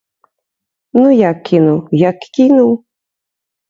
[1.01, 2.71] Ну як кінуў, як кінуў.